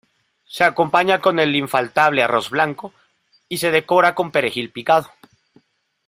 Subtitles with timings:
[0.47, 2.91] Se acompaña con el infaltable arroz blanco,
[3.47, 5.11] y se decora con perejil picado.